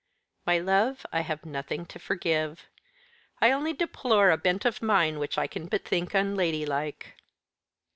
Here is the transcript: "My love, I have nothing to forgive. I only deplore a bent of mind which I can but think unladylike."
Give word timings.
"My 0.47 0.57
love, 0.57 1.05
I 1.13 1.21
have 1.21 1.45
nothing 1.45 1.85
to 1.85 1.99
forgive. 1.99 2.65
I 3.39 3.51
only 3.51 3.71
deplore 3.71 4.31
a 4.31 4.37
bent 4.39 4.65
of 4.65 4.81
mind 4.81 5.19
which 5.19 5.37
I 5.37 5.45
can 5.45 5.67
but 5.67 5.85
think 5.85 6.15
unladylike." 6.15 7.17